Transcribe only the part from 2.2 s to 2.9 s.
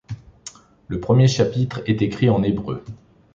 en hébreu.